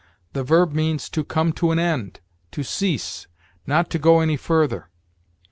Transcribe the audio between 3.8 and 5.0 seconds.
to go any further.